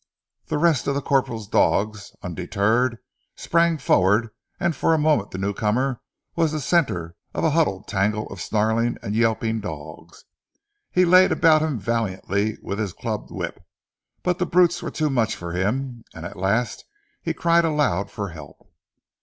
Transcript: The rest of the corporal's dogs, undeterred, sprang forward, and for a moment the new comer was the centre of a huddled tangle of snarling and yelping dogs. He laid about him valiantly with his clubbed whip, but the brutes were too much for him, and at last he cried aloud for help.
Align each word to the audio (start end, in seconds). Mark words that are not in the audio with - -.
The 0.47 0.57
rest 0.57 0.87
of 0.87 0.95
the 0.95 1.01
corporal's 1.03 1.47
dogs, 1.47 2.15
undeterred, 2.23 2.97
sprang 3.35 3.77
forward, 3.77 4.29
and 4.59 4.75
for 4.75 4.95
a 4.95 4.97
moment 4.97 5.29
the 5.29 5.37
new 5.37 5.53
comer 5.53 6.01
was 6.35 6.53
the 6.53 6.59
centre 6.59 7.15
of 7.35 7.43
a 7.43 7.51
huddled 7.51 7.87
tangle 7.87 8.25
of 8.33 8.41
snarling 8.41 8.97
and 9.03 9.15
yelping 9.15 9.59
dogs. 9.59 10.25
He 10.89 11.05
laid 11.05 11.31
about 11.31 11.61
him 11.61 11.77
valiantly 11.77 12.57
with 12.63 12.79
his 12.79 12.93
clubbed 12.93 13.29
whip, 13.29 13.61
but 14.23 14.39
the 14.39 14.47
brutes 14.47 14.81
were 14.81 14.89
too 14.89 15.11
much 15.11 15.35
for 15.35 15.51
him, 15.53 16.03
and 16.15 16.25
at 16.25 16.35
last 16.35 16.83
he 17.21 17.35
cried 17.35 17.63
aloud 17.63 18.09
for 18.09 18.29
help. 18.29 18.73